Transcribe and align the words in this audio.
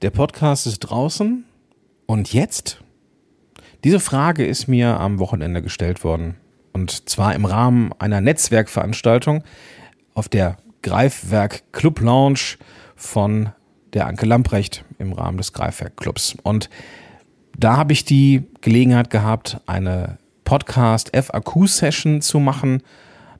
Der 0.00 0.10
Podcast 0.10 0.68
ist 0.68 0.78
draußen 0.78 1.44
und 2.06 2.32
jetzt? 2.32 2.80
Diese 3.82 3.98
Frage 3.98 4.46
ist 4.46 4.68
mir 4.68 5.00
am 5.00 5.18
Wochenende 5.18 5.60
gestellt 5.60 6.04
worden. 6.04 6.36
Und 6.72 7.08
zwar 7.08 7.34
im 7.34 7.44
Rahmen 7.44 7.90
einer 7.98 8.20
Netzwerkveranstaltung 8.20 9.42
auf 10.14 10.28
der 10.28 10.58
Greifwerk 10.82 11.72
Club 11.72 11.98
Lounge 11.98 12.58
von 12.94 13.50
der 13.92 14.06
Anke 14.06 14.24
Lamprecht 14.24 14.84
im 15.00 15.12
Rahmen 15.12 15.36
des 15.36 15.52
Greifwerk 15.52 15.96
Clubs. 15.96 16.36
Und 16.44 16.70
da 17.58 17.76
habe 17.76 17.92
ich 17.92 18.04
die 18.04 18.46
Gelegenheit 18.60 19.10
gehabt, 19.10 19.60
eine 19.66 20.18
Podcast 20.44 21.10
FAQ 21.12 21.66
Session 21.66 22.20
zu 22.20 22.38
machen 22.38 22.84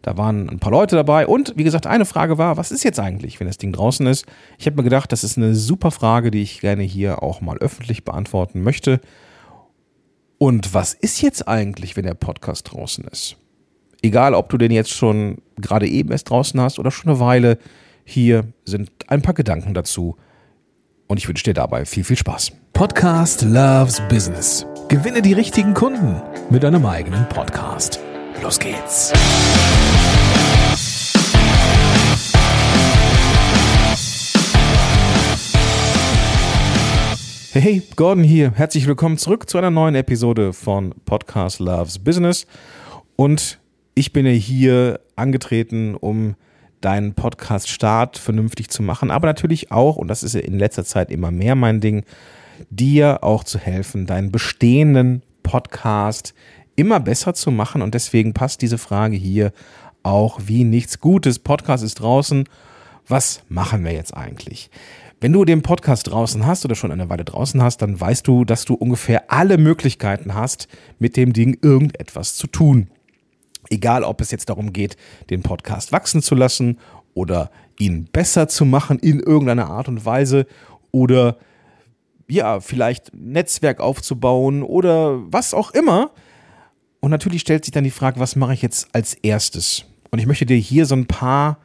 da 0.03 0.17
waren 0.17 0.49
ein 0.49 0.59
paar 0.59 0.73
Leute 0.73 0.97
dabei 0.97 1.27
und 1.27 1.55
wie 1.57 1.65
gesagt, 1.65 1.87
eine 1.87 2.05
Frage 2.05 2.39
war, 2.39 2.57
was 2.57 2.71
ist 2.71 2.85
jetzt 2.85 3.01
eigentlich, 3.01 3.41
wenn 3.41 3.47
das 3.47 3.59
Ding 3.59 3.73
draußen 3.73 4.07
ist? 4.07 4.27
Ich 4.59 4.67
habe 4.67 4.77
mir 4.77 4.85
gedacht, 4.85 5.13
das 5.13 5.25
ist 5.25 5.37
eine 5.37 5.55
super 5.55 5.91
Frage, 5.91 6.31
die 6.31 6.43
ich 6.43 6.61
gerne 6.61 6.83
hier 6.83 7.23
auch 7.23 7.41
mal 7.41 7.59
öffentlich 7.59 8.05
beantworten 8.05 8.63
möchte. 8.63 9.01
Und 10.39 10.73
was 10.73 10.95
ist 10.95 11.21
jetzt 11.21 11.49
eigentlich, 11.49 11.97
wenn 11.97 12.05
der 12.05 12.15
Podcast 12.15 12.73
draußen 12.73 13.05
ist? 13.05 13.37
Egal, 14.03 14.35
ob 14.35 14.49
du 14.49 14.59
den 14.59 14.71
jetzt 14.71 14.91
schon 14.91 15.39
gerade 15.57 15.89
eben 15.89 16.13
erst 16.13 16.31
draußen 16.31 16.61
hast 16.61 16.79
oder 16.79 16.93
schon 16.93 17.11
eine 17.11 17.19
Weile, 17.19 17.59
hier 18.05 18.45
sind 18.65 18.91
ein 19.09 19.23
paar 19.23 19.35
Gedanken 19.35 19.75
dazu. 19.75 20.17
Und 21.09 21.17
ich 21.19 21.27
wünsche 21.27 21.45
dir 21.45 21.55
dabei 21.55 21.85
viel, 21.85 22.05
viel 22.05 22.17
Spaß. 22.17 22.53
Podcast 22.73 23.43
Loves 23.43 24.01
Business. 24.09 24.65
Gewinne 24.89 25.21
die 25.21 25.33
richtigen 25.33 25.75
Kunden 25.75 26.23
mit 26.49 26.63
deinem 26.63 26.87
eigenen 26.87 27.29
Podcast. 27.29 27.99
Los 28.43 28.59
geht's. 28.59 29.13
Hey, 37.53 37.83
Gordon 37.97 38.23
hier. 38.23 38.53
Herzlich 38.53 38.87
willkommen 38.87 39.19
zurück 39.19 39.51
zu 39.51 39.59
einer 39.59 39.71
neuen 39.71 39.97
Episode 39.97 40.53
von 40.53 40.95
Podcast 41.05 41.59
Loves 41.59 41.99
Business. 41.99 42.47
Und 43.17 43.59
ich 43.95 44.13
bin 44.13 44.25
ja 44.25 44.33
hier 44.33 45.01
angetreten, 45.17 45.97
um 45.97 46.37
deinen 46.81 47.15
Podcast-Start 47.15 48.19
vernünftig 48.19 48.71
zu 48.71 48.85
machen, 48.85 49.11
aber 49.11 49.27
natürlich 49.27 49.73
auch, 49.73 49.97
und 49.97 50.07
das 50.07 50.23
ist 50.23 50.35
ja 50.35 50.41
in 50.41 50.59
letzter 50.59 50.85
Zeit 50.85 51.11
immer 51.11 51.33
mehr 51.33 51.57
mein 51.57 51.81
Ding, 51.81 52.05
dir 52.71 53.25
auch 53.25 53.43
zu 53.43 53.59
helfen, 53.59 54.07
deinen 54.07 54.31
bestehenden 54.31 55.23
Podcast 55.43 56.35
immer 56.79 57.01
besser 57.01 57.35
zu 57.35 57.51
machen. 57.51 57.83
Und 57.83 57.95
deswegen 57.95 58.33
passt 58.33 58.63
diese 58.63 58.79
Frage 58.79 59.17
hier 59.17 59.53
auch 60.03 60.41
wie 60.45 60.65
nichts 60.65 61.01
Gutes. 61.01 61.41
Podcast 61.41 61.83
ist 61.83 61.97
draußen. 61.97 62.49
Was 63.07 63.43
machen 63.49 63.85
wir 63.85 63.93
jetzt 63.93 64.17
eigentlich? 64.17 64.71
Wenn 65.21 65.33
du 65.33 65.45
den 65.45 65.63
Podcast 65.63 66.07
draußen 66.09 66.47
hast 66.47 66.65
oder 66.65 66.77
schon 66.77 66.93
eine 66.93 67.09
Weile 67.09 67.25
draußen 67.25 67.61
hast, 67.61 67.83
dann 67.83 68.01
weißt 68.01 68.27
du, 68.29 68.45
dass 68.45 68.65
du 68.65 68.75
ungefähr 68.75 69.33
alle 69.33 69.59
Möglichkeiten 69.59 70.35
hast, 70.35 70.69
mit 71.01 71.17
dem 71.17 71.33
Ding 71.33 71.59
irgendetwas 71.61 72.37
zu 72.37 72.47
tun. 72.47 72.89
Egal, 73.71 74.05
ob 74.05 74.21
es 74.21 74.31
jetzt 74.31 74.49
darum 74.49 74.73
geht, 74.73 74.97
den 75.31 75.43
Podcast 75.43 75.91
wachsen 75.91 76.23
zu 76.23 76.37
lassen 76.37 76.79
oder 77.15 77.51
ihn 77.81 78.05
besser 78.05 78.47
zu 78.47 78.65
machen 78.65 79.01
in 79.01 79.19
irgendeiner 79.19 79.69
Art 79.69 79.89
und 79.89 80.05
Weise 80.05 80.47
oder 80.93 81.37
ja, 82.29 82.61
vielleicht 82.61 83.13
Netzwerk 83.15 83.81
aufzubauen 83.81 84.63
oder 84.63 85.21
was 85.33 85.55
auch 85.55 85.73
immer. 85.73 86.13
Und 87.01 87.11
natürlich 87.11 87.43
stellt 87.43 87.65
sich 87.65 87.73
dann 87.73 87.85
die 87.85 87.91
Frage, 87.91 88.21
was 88.21 88.37
mache 88.37 88.55
ich 88.55 88.63
jetzt 88.63 88.89
als 88.93 89.15
erstes? 89.15 89.85
Und 90.11 90.19
ich 90.19 90.27
möchte 90.27 90.47
dir 90.47 90.57
hier 90.57 90.87
so 90.87 90.95
ein 90.95 91.07
paar 91.07 91.59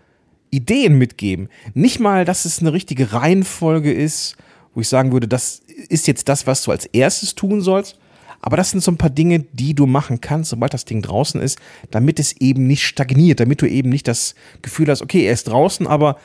Ideen 0.51 0.97
mitgeben. 0.97 1.49
Nicht 1.73 1.99
mal, 1.99 2.25
dass 2.25 2.45
es 2.45 2.59
eine 2.59 2.73
richtige 2.73 3.13
Reihenfolge 3.13 3.91
ist, 3.91 4.35
wo 4.73 4.81
ich 4.81 4.87
sagen 4.87 5.11
würde, 5.11 5.27
das 5.27 5.61
ist 5.89 6.07
jetzt 6.07 6.29
das, 6.29 6.45
was 6.45 6.63
du 6.63 6.71
als 6.71 6.85
erstes 6.85 7.35
tun 7.35 7.61
sollst. 7.61 7.97
Aber 8.39 8.57
das 8.57 8.71
sind 8.71 8.83
so 8.83 8.91
ein 8.91 8.97
paar 8.97 9.09
Dinge, 9.09 9.39
die 9.39 9.73
du 9.73 9.85
machen 9.85 10.19
kannst, 10.19 10.49
sobald 10.49 10.73
das 10.73 10.83
Ding 10.85 11.01
draußen 11.01 11.39
ist, 11.41 11.57
damit 11.91 12.19
es 12.19 12.33
eben 12.41 12.67
nicht 12.67 12.85
stagniert, 12.85 13.39
damit 13.39 13.61
du 13.61 13.69
eben 13.69 13.89
nicht 13.89 14.07
das 14.07 14.35
Gefühl 14.61 14.89
hast, 14.89 15.01
okay, 15.01 15.25
er 15.25 15.33
ist 15.33 15.47
draußen, 15.47 15.87
aber 15.87 16.17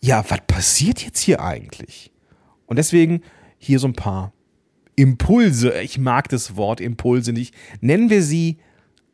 ja, 0.00 0.24
was 0.28 0.40
passiert 0.46 1.04
jetzt 1.04 1.20
hier 1.20 1.42
eigentlich? 1.42 2.10
Und 2.66 2.78
deswegen 2.78 3.22
hier 3.58 3.78
so 3.78 3.86
ein 3.86 3.92
paar 3.92 4.32
Impulse, 4.98 5.80
ich 5.80 5.96
mag 5.96 6.28
das 6.28 6.56
Wort 6.56 6.80
Impulse 6.80 7.32
nicht, 7.32 7.54
nennen 7.80 8.10
wir 8.10 8.20
sie 8.20 8.58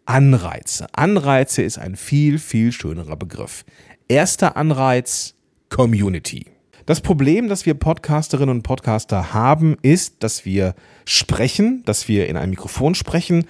Anreize. 0.06 0.86
Anreize 0.92 1.60
ist 1.60 1.76
ein 1.76 1.94
viel, 1.94 2.38
viel 2.38 2.72
schönerer 2.72 3.16
Begriff. 3.16 3.66
Erster 4.08 4.56
Anreiz, 4.56 5.34
Community. 5.68 6.46
Das 6.86 7.02
Problem, 7.02 7.48
das 7.48 7.66
wir 7.66 7.74
Podcasterinnen 7.74 8.56
und 8.56 8.62
Podcaster 8.62 9.34
haben, 9.34 9.76
ist, 9.82 10.22
dass 10.22 10.46
wir 10.46 10.74
sprechen, 11.04 11.82
dass 11.84 12.08
wir 12.08 12.28
in 12.28 12.38
ein 12.38 12.48
Mikrofon 12.48 12.94
sprechen 12.94 13.44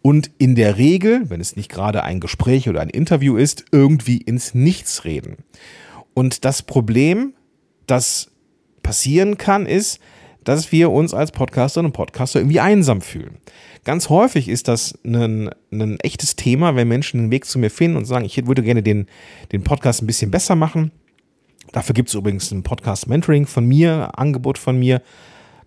und 0.00 0.30
in 0.38 0.54
der 0.54 0.78
Regel, 0.78 1.28
wenn 1.28 1.40
es 1.40 1.56
nicht 1.56 1.70
gerade 1.70 2.04
ein 2.04 2.20
Gespräch 2.20 2.68
oder 2.68 2.82
ein 2.82 2.90
Interview 2.90 3.36
ist, 3.36 3.64
irgendwie 3.72 4.18
ins 4.18 4.54
Nichts 4.54 5.04
reden. 5.04 5.38
Und 6.14 6.44
das 6.44 6.62
Problem, 6.62 7.34
das 7.88 8.30
passieren 8.84 9.38
kann, 9.38 9.66
ist, 9.66 9.98
dass 10.44 10.72
wir 10.72 10.90
uns 10.90 11.14
als 11.14 11.32
Podcasterinnen 11.32 11.90
und 11.90 11.96
Podcaster 11.96 12.40
irgendwie 12.40 12.60
einsam 12.60 13.00
fühlen. 13.00 13.38
Ganz 13.84 14.08
häufig 14.08 14.48
ist 14.48 14.68
das 14.68 14.98
ein, 15.04 15.50
ein 15.72 15.98
echtes 16.00 16.36
Thema, 16.36 16.76
wenn 16.76 16.88
Menschen 16.88 17.20
den 17.20 17.30
Weg 17.30 17.46
zu 17.46 17.58
mir 17.58 17.70
finden 17.70 17.96
und 17.96 18.04
sagen, 18.04 18.24
ich 18.24 18.46
würde 18.46 18.62
gerne 18.62 18.82
den, 18.82 19.06
den 19.52 19.64
Podcast 19.64 20.02
ein 20.02 20.06
bisschen 20.06 20.30
besser 20.30 20.54
machen. 20.54 20.92
Dafür 21.72 21.94
gibt 21.94 22.08
es 22.08 22.14
übrigens 22.14 22.50
ein 22.50 22.62
Podcast-Mentoring 22.62 23.46
von 23.46 23.66
mir, 23.66 24.18
Angebot 24.18 24.58
von 24.58 24.78
mir. 24.78 25.02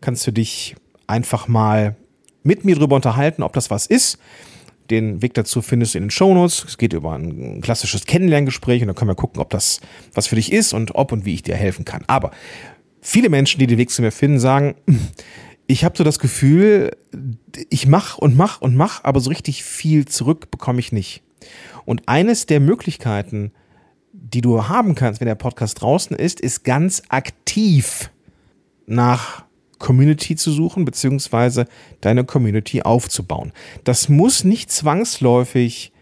Kannst 0.01 0.27
du 0.27 0.31
dich 0.31 0.75
einfach 1.07 1.47
mal 1.47 1.95
mit 2.43 2.65
mir 2.65 2.75
drüber 2.75 2.95
unterhalten, 2.95 3.41
ob 3.41 3.53
das 3.53 3.69
was 3.71 3.87
ist. 3.87 4.19
Den 4.89 5.21
Weg 5.21 5.33
dazu 5.33 5.61
findest 5.61 5.93
du 5.93 5.99
in 5.99 6.05
den 6.05 6.11
Shownotes. 6.11 6.65
Es 6.67 6.77
geht 6.77 6.91
über 6.91 7.13
ein 7.13 7.61
klassisches 7.61 8.05
Kennenlerngespräch 8.05 8.81
und 8.81 8.87
dann 8.87 8.95
können 8.95 9.09
wir 9.09 9.15
gucken, 9.15 9.41
ob 9.41 9.49
das 9.49 9.79
was 10.13 10.27
für 10.27 10.35
dich 10.35 10.51
ist 10.51 10.73
und 10.73 10.93
ob 10.95 11.13
und 11.13 11.25
wie 11.25 11.33
ich 11.33 11.41
dir 11.43 11.55
helfen 11.55 11.85
kann. 11.85 12.03
Aber 12.07 12.31
viele 13.03 13.29
Menschen, 13.29 13.59
die 13.59 13.67
den 13.67 13.77
Weg 13.77 13.91
zu 13.91 14.01
mir 14.01 14.11
finden, 14.11 14.39
sagen, 14.39 14.75
ich 15.67 15.83
habe 15.83 15.97
so 15.97 16.03
das 16.03 16.19
Gefühl, 16.19 16.91
ich 17.69 17.85
mach 17.85 18.17
und 18.17 18.35
mach 18.35 18.61
und 18.61 18.75
mach, 18.75 19.03
aber 19.03 19.19
so 19.19 19.29
richtig 19.29 19.63
viel 19.63 20.05
zurück 20.05 20.49
bekomme 20.49 20.79
ich 20.79 20.91
nicht. 20.91 21.21
Und 21.85 22.07
eines 22.07 22.45
der 22.45 22.59
Möglichkeiten, 22.59 23.51
die 24.13 24.41
du 24.41 24.67
haben 24.67 24.95
kannst, 24.95 25.19
wenn 25.19 25.27
der 25.27 25.35
Podcast 25.35 25.81
draußen 25.81 26.15
ist, 26.15 26.39
ist 26.39 26.63
ganz 26.63 27.03
aktiv 27.09 28.09
nach 28.85 29.45
Community 29.79 30.35
zu 30.35 30.51
suchen, 30.51 30.85
beziehungsweise 30.85 31.65
deine 32.01 32.23
Community 32.23 32.81
aufzubauen. 32.81 33.51
Das 33.83 34.07
muss 34.07 34.43
nicht 34.43 34.71
zwangsläufig 34.71 35.92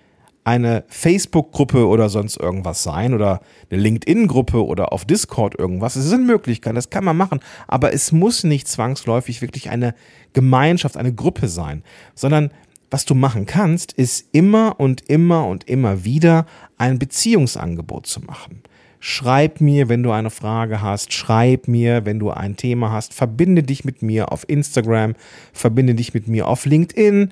eine 0.44 0.84
Facebook-Gruppe 0.88 1.88
oder 1.88 2.09
sonst 2.09 2.38
irgendwas 2.38 2.84
sein 2.84 3.13
oder 3.13 3.41
eine 3.69 3.81
LinkedIn-Gruppe 3.81 4.66
oder 4.66 4.91
auf 4.91 5.06
Discord 5.06 5.57
irgendwas. 5.57 5.96
Es 5.96 6.06
sind 6.06 6.25
Möglichkeiten, 6.25 6.75
das 6.75 6.90
kann 6.90 7.03
man 7.03 7.18
machen, 7.18 7.40
aber 7.68 7.94
es 7.94 8.12
muss 8.12 8.44
nicht 8.44 8.68
zwangsläufig 8.68 9.41
wirklich 9.41 9.69
eine 9.69 9.94
Gemeinschaft, 10.34 10.97
eine 10.97 11.13
Gruppe 11.13 11.47
sein, 11.47 11.84
sondern 12.16 12.52
was 12.90 13.06
du 13.06 13.16
machen 13.16 13.46
kannst, 13.46 13.94
ist 13.94 14.28
immer 14.34 14.79
und 14.79 15.09
immer 15.09 15.47
und 15.47 15.63
immer 15.69 16.03
wieder 16.03 16.46
ein 16.78 17.00
Beziehungsangebot 17.00 18.06
zu 18.06 18.19
machen. 18.22 18.63
Schreib 19.00 19.62
mir, 19.62 19.90
wenn 19.90 20.03
du 20.03 20.12
eine 20.12 20.29
Frage 20.29 20.81
hast, 20.81 21.13
schreib 21.13 21.68
mir, 21.68 22.06
wenn 22.06 22.19
du 22.19 22.31
ein 22.31 22.58
Thema 22.58 22.91
hast, 22.91 23.13
verbinde 23.13 23.63
dich 23.63 23.85
mit 23.85 24.02
mir 24.02 24.31
auf 24.31 24.47
Instagram, 24.47 25.16
verbinde 25.53 25.96
dich 25.96 26.13
mit 26.13 26.28
mir 26.28 26.47
auf 26.47 26.66
LinkedIn. 26.66 27.31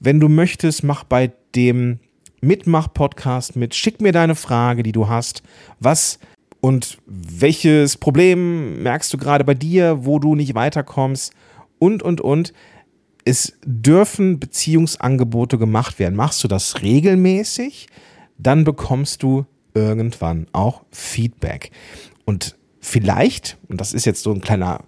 Wenn 0.00 0.20
du 0.20 0.28
möchtest, 0.28 0.82
mach 0.82 1.04
bei 1.04 1.32
dem 1.54 2.00
Mitmach-Podcast 2.46 3.56
mit. 3.56 3.74
Schick 3.74 4.00
mir 4.00 4.12
deine 4.12 4.34
Frage, 4.34 4.82
die 4.82 4.92
du 4.92 5.08
hast. 5.08 5.42
Was 5.80 6.18
und 6.60 6.98
welches 7.06 7.98
Problem 7.98 8.82
merkst 8.82 9.12
du 9.12 9.18
gerade 9.18 9.44
bei 9.44 9.54
dir, 9.54 10.06
wo 10.06 10.18
du 10.18 10.34
nicht 10.34 10.54
weiterkommst? 10.54 11.32
Und, 11.78 12.02
und, 12.02 12.20
und. 12.20 12.52
Es 13.26 13.58
dürfen 13.64 14.38
Beziehungsangebote 14.38 15.58
gemacht 15.58 15.98
werden. 15.98 16.14
Machst 16.14 16.44
du 16.44 16.48
das 16.48 16.82
regelmäßig, 16.82 17.86
dann 18.38 18.64
bekommst 18.64 19.22
du 19.22 19.46
irgendwann 19.74 20.46
auch 20.52 20.84
Feedback. 20.90 21.70
Und 22.24 22.56
vielleicht, 22.80 23.58
und 23.68 23.80
das 23.80 23.92
ist 23.92 24.04
jetzt 24.04 24.22
so 24.22 24.32
ein 24.32 24.40
kleiner 24.40 24.80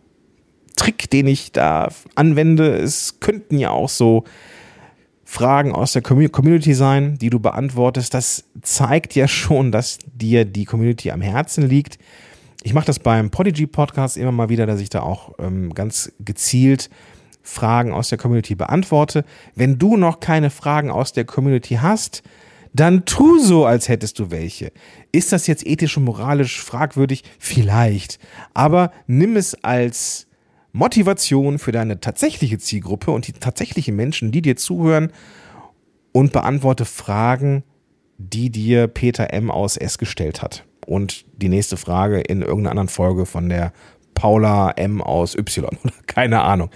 Trick, 0.77 1.11
den 1.11 1.27
ich 1.27 1.53
da 1.53 1.89
anwende, 2.15 2.77
es 2.77 3.21
könnten 3.21 3.59
ja 3.59 3.71
auch 3.71 3.89
so 3.89 4.25
Fragen 5.29 5.73
aus 5.73 5.93
der 5.93 6.03
Community 6.03 6.73
sein, 6.73 7.19
die 7.19 7.31
du 7.31 7.41
beantwortest. 7.41 8.15
Das 8.15 8.45
zeigt 8.63 9.17
ja 9.17 9.27
schon, 9.27 9.73
dass 9.73 9.99
dir 10.07 10.45
die 10.45 10.65
Community 10.65 11.11
am 11.11 11.21
Herzen 11.21 11.69
liegt. 11.69 11.99
Ich 12.63 12.73
mache 12.73 12.87
das 12.87 13.01
beim 13.01 13.31
Podigy 13.31 13.67
Podcast 13.67 14.17
immer 14.17 14.31
mal 14.31 14.49
wieder, 14.49 14.67
dass 14.67 14.81
ich 14.81 14.89
da 14.89 15.03
auch 15.03 15.35
ähm, 15.41 15.75
ganz 15.75 16.13
gezielt 16.21 16.91
Fragen 17.43 17.93
aus 17.93 18.09
der 18.09 18.19
Community 18.19 18.55
beantworte. 18.55 19.25
Wenn 19.57 19.79
du 19.79 19.97
noch 19.97 20.21
keine 20.21 20.49
Fragen 20.49 20.91
aus 20.91 21.13
der 21.13 21.25
Community 21.25 21.75
hast, 21.83 22.23
dann 22.73 23.05
tu 23.05 23.41
so, 23.41 23.67
als 23.67 23.89
hättest 23.89 24.21
du 24.21 24.31
welche. 24.31 24.71
Ist 25.11 25.33
das 25.33 25.49
jetzt 25.49 25.67
ethisch 25.67 25.97
und 25.97 26.05
moralisch 26.05 26.63
fragwürdig? 26.63 27.25
Vielleicht. 27.39 28.21
Aber 28.55 28.93
nimm 29.09 29.37
es 29.37 29.55
als 29.65 30.26
Motivation 30.77 31.59
für 31.59 31.73
deine 31.73 32.01
tatsächliche 32.01 32.59
Zielgruppe 32.59 33.11
und 33.11 33.27
die 33.27 33.33
tatsächlichen 33.33 33.97
Menschen, 33.97 34.31
die 34.31 34.43
dir 34.43 34.57
zuhören 34.57 35.11
und 36.13 36.33
beantworte 36.33 36.85
Fragen, 36.85 37.65
die 38.19 38.51
dir 38.51 38.87
Peter 38.87 39.33
M. 39.33 39.51
aus 39.51 39.77
S 39.77 39.97
gestellt 39.97 40.43
hat. 40.43 40.65
Und 40.87 41.25
die 41.37 41.49
nächste 41.49 41.77
Frage 41.77 42.21
in 42.21 42.43
irgendeiner 42.43 42.71
anderen 42.73 42.89
Folge 42.89 43.25
von 43.25 43.49
der 43.49 43.73
Paula 44.15 44.71
M. 44.73 45.01
aus 45.01 45.35
Y 45.35 45.77
keine 46.07 46.43
Ahnung. 46.43 46.71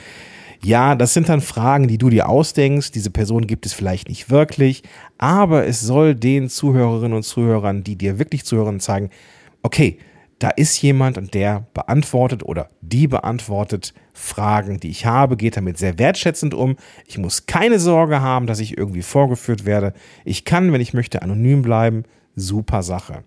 Ja, 0.63 0.95
das 0.95 1.15
sind 1.15 1.29
dann 1.29 1.41
Fragen, 1.41 1.89
die 1.89 1.97
du 1.97 2.11
dir 2.11 2.29
ausdenkst. 2.29 2.93
Diese 2.93 3.11
Person 3.11 3.47
gibt 3.47 3.65
es 3.65 3.73
vielleicht 3.73 4.09
nicht 4.09 4.31
wirklich, 4.31 4.83
aber 5.17 5.67
es 5.67 5.81
soll 5.81 6.15
den 6.15 6.49
Zuhörerinnen 6.49 7.17
und 7.17 7.23
Zuhörern, 7.23 7.83
die 7.83 7.97
dir 7.97 8.19
wirklich 8.19 8.45
zuhören, 8.45 8.81
zeigen, 8.81 9.11
okay, 9.63 9.99
da 10.41 10.49
ist 10.49 10.81
jemand 10.81 11.19
und 11.19 11.35
der 11.35 11.67
beantwortet 11.75 12.43
oder 12.43 12.71
die 12.81 13.07
beantwortet 13.07 13.93
Fragen, 14.15 14.81
die 14.81 14.89
ich 14.89 15.05
habe, 15.05 15.37
geht 15.37 15.57
damit 15.57 15.77
sehr 15.77 15.99
wertschätzend 15.99 16.55
um. 16.55 16.77
Ich 17.07 17.19
muss 17.19 17.45
keine 17.45 17.79
Sorge 17.79 18.23
haben, 18.23 18.47
dass 18.47 18.59
ich 18.59 18.77
irgendwie 18.77 19.03
vorgeführt 19.03 19.67
werde. 19.67 19.93
Ich 20.25 20.47
kann, 20.47 20.73
wenn 20.73 20.81
ich 20.81 20.95
möchte, 20.95 21.21
anonym 21.21 21.61
bleiben. 21.61 22.05
Super 22.37 22.83
Sache. 22.83 23.23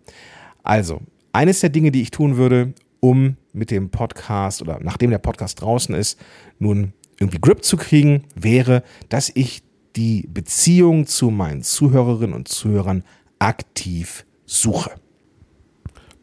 Also, 0.63 1.01
eines 1.31 1.59
der 1.59 1.69
Dinge, 1.69 1.91
die 1.91 2.01
ich 2.01 2.09
tun 2.09 2.35
würde, 2.35 2.73
um 2.99 3.37
mit 3.53 3.69
dem 3.69 3.91
Podcast 3.91 4.63
oder 4.63 4.79
nachdem 4.81 5.11
der 5.11 5.19
Podcast 5.19 5.61
draußen 5.61 5.93
ist, 5.93 6.19
nun 6.57 6.93
irgendwie 7.19 7.39
Grip 7.39 7.63
zu 7.63 7.77
kriegen, 7.77 8.23
wäre, 8.33 8.81
dass 9.09 9.31
ich 9.35 9.61
die 9.95 10.27
Beziehung 10.27 11.05
zu 11.05 11.29
meinen 11.29 11.61
Zuhörerinnen 11.61 12.35
und 12.35 12.47
Zuhörern 12.47 13.03
aktiv 13.37 14.25
suche. 14.47 15.02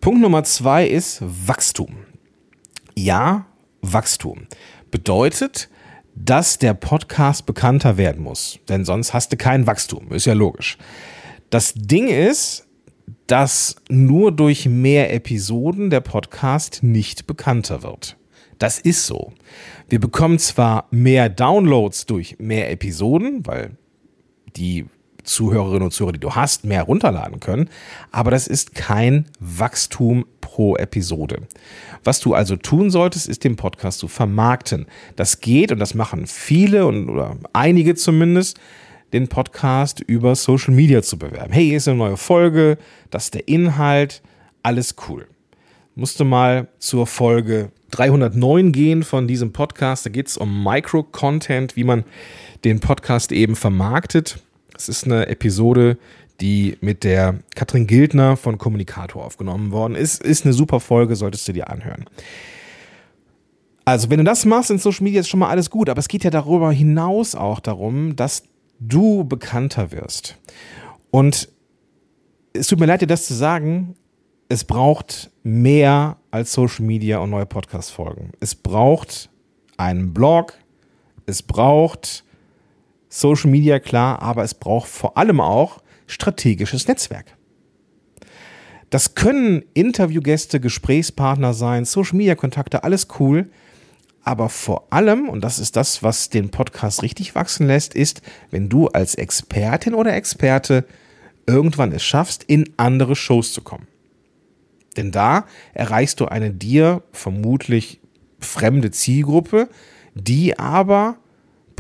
Punkt 0.00 0.22
Nummer 0.22 0.44
zwei 0.44 0.86
ist 0.86 1.20
Wachstum. 1.20 1.98
Ja, 2.96 3.44
Wachstum 3.82 4.46
bedeutet, 4.90 5.68
dass 6.14 6.56
der 6.56 6.72
Podcast 6.72 7.44
bekannter 7.44 7.98
werden 7.98 8.22
muss, 8.22 8.60
denn 8.70 8.86
sonst 8.86 9.12
hast 9.12 9.30
du 9.30 9.36
kein 9.36 9.66
Wachstum, 9.66 10.10
ist 10.10 10.24
ja 10.24 10.32
logisch. 10.32 10.78
Das 11.50 11.74
Ding 11.74 12.08
ist, 12.08 12.66
dass 13.26 13.76
nur 13.90 14.32
durch 14.32 14.64
mehr 14.64 15.12
Episoden 15.12 15.90
der 15.90 16.00
Podcast 16.00 16.82
nicht 16.82 17.26
bekannter 17.26 17.82
wird. 17.82 18.16
Das 18.58 18.78
ist 18.78 19.04
so. 19.04 19.34
Wir 19.90 20.00
bekommen 20.00 20.38
zwar 20.38 20.88
mehr 20.90 21.28
Downloads 21.28 22.06
durch 22.06 22.36
mehr 22.38 22.70
Episoden, 22.70 23.46
weil 23.46 23.76
die 24.56 24.86
Zuhörerinnen 25.30 25.84
und 25.84 25.92
Zuhörer, 25.92 26.12
die 26.12 26.20
du 26.20 26.34
hast, 26.34 26.64
mehr 26.64 26.82
runterladen 26.82 27.40
können. 27.40 27.70
Aber 28.10 28.30
das 28.30 28.48
ist 28.48 28.74
kein 28.74 29.26
Wachstum 29.38 30.26
pro 30.40 30.76
Episode. 30.76 31.42
Was 32.02 32.18
du 32.18 32.34
also 32.34 32.56
tun 32.56 32.90
solltest, 32.90 33.28
ist 33.28 33.44
den 33.44 33.56
Podcast 33.56 34.00
zu 34.00 34.08
vermarkten. 34.08 34.86
Das 35.14 35.40
geht 35.40 35.70
und 35.70 35.78
das 35.78 35.94
machen 35.94 36.26
viele 36.26 36.86
und 36.86 37.08
oder 37.08 37.36
einige 37.52 37.94
zumindest, 37.94 38.58
den 39.12 39.28
Podcast 39.28 40.00
über 40.00 40.34
Social 40.34 40.74
Media 40.74 41.02
zu 41.02 41.18
bewerben. 41.18 41.52
Hey, 41.52 41.66
hier 41.66 41.76
ist 41.76 41.88
eine 41.88 41.98
neue 41.98 42.16
Folge, 42.16 42.78
das 43.10 43.24
ist 43.24 43.34
der 43.34 43.48
Inhalt, 43.48 44.22
alles 44.62 44.96
cool. 45.08 45.26
Musste 45.94 46.24
mal 46.24 46.68
zur 46.78 47.06
Folge 47.06 47.70
309 47.90 48.72
gehen 48.72 49.02
von 49.02 49.28
diesem 49.28 49.52
Podcast. 49.52 50.06
Da 50.06 50.10
geht 50.10 50.28
es 50.28 50.36
um 50.36 50.64
Micro-Content, 50.64 51.76
wie 51.76 51.84
man 51.84 52.04
den 52.64 52.80
Podcast 52.80 53.32
eben 53.32 53.56
vermarktet. 53.56 54.40
Es 54.80 54.88
ist 54.88 55.04
eine 55.04 55.26
Episode, 55.26 55.98
die 56.40 56.78
mit 56.80 57.04
der 57.04 57.40
Katrin 57.54 57.86
Gildner 57.86 58.38
von 58.38 58.56
Kommunikator 58.56 59.22
aufgenommen 59.22 59.72
worden 59.72 59.94
ist. 59.94 60.22
Ist 60.22 60.46
eine 60.46 60.54
super 60.54 60.80
Folge, 60.80 61.16
solltest 61.16 61.46
du 61.46 61.52
dir 61.52 61.68
anhören. 61.68 62.06
Also, 63.84 64.08
wenn 64.08 64.16
du 64.16 64.24
das 64.24 64.46
machst 64.46 64.70
in 64.70 64.78
Social 64.78 65.04
Media, 65.04 65.20
ist 65.20 65.28
schon 65.28 65.40
mal 65.40 65.50
alles 65.50 65.68
gut, 65.68 65.90
aber 65.90 65.98
es 65.98 66.08
geht 66.08 66.24
ja 66.24 66.30
darüber 66.30 66.72
hinaus 66.72 67.34
auch 67.34 67.60
darum, 67.60 68.16
dass 68.16 68.44
du 68.78 69.24
bekannter 69.24 69.92
wirst. 69.92 70.38
Und 71.10 71.50
es 72.54 72.66
tut 72.66 72.80
mir 72.80 72.86
leid, 72.86 73.02
dir 73.02 73.06
das 73.06 73.26
zu 73.26 73.34
sagen, 73.34 73.96
es 74.48 74.64
braucht 74.64 75.30
mehr 75.42 76.16
als 76.30 76.54
Social 76.54 76.86
Media 76.86 77.18
und 77.18 77.28
neue 77.28 77.44
Podcast-Folgen. 77.44 78.32
Es 78.40 78.54
braucht 78.54 79.28
einen 79.76 80.14
Blog, 80.14 80.54
es 81.26 81.42
braucht 81.42 82.24
Social 83.10 83.50
Media 83.50 83.78
klar, 83.80 84.22
aber 84.22 84.44
es 84.44 84.54
braucht 84.54 84.88
vor 84.88 85.18
allem 85.18 85.40
auch 85.40 85.82
strategisches 86.06 86.88
Netzwerk. 86.88 87.36
Das 88.88 89.14
können 89.14 89.62
Interviewgäste, 89.74 90.58
Gesprächspartner 90.58 91.52
sein, 91.52 91.84
Social 91.84 92.16
Media 92.16 92.34
Kontakte, 92.34 92.82
alles 92.82 93.08
cool. 93.18 93.50
Aber 94.22 94.48
vor 94.48 94.88
allem, 94.90 95.28
und 95.28 95.42
das 95.42 95.58
ist 95.58 95.76
das, 95.76 96.02
was 96.02 96.28
den 96.30 96.50
Podcast 96.50 97.02
richtig 97.02 97.34
wachsen 97.34 97.66
lässt, 97.66 97.94
ist, 97.94 98.22
wenn 98.50 98.68
du 98.68 98.88
als 98.88 99.14
Expertin 99.14 99.94
oder 99.94 100.14
Experte 100.14 100.84
irgendwann 101.46 101.92
es 101.92 102.02
schaffst, 102.02 102.44
in 102.44 102.70
andere 102.76 103.16
Shows 103.16 103.52
zu 103.52 103.62
kommen. 103.62 103.86
Denn 104.96 105.10
da 105.10 105.46
erreichst 105.72 106.20
du 106.20 106.26
eine 106.26 106.50
dir 106.50 107.02
vermutlich 107.12 108.00
fremde 108.40 108.90
Zielgruppe, 108.90 109.68
die 110.14 110.58
aber 110.58 111.16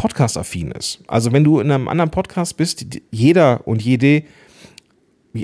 podcast-affin 0.00 0.70
ist. 0.70 1.00
Also 1.08 1.30
wenn 1.30 1.44
du 1.44 1.60
in 1.60 1.70
einem 1.70 1.86
anderen 1.86 2.10
Podcast 2.10 2.56
bist, 2.56 2.86
jeder 3.10 3.68
und 3.68 3.82
jede, 3.82 4.22